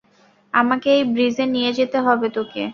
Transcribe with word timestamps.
আমাকে 0.53 0.89
এই 0.93 1.03
ব্রীজে 1.13 1.45
নিয়ে 1.47 1.71
যেতে 1.73 1.97
হবে 1.99 2.27
তোকে। 2.35 2.63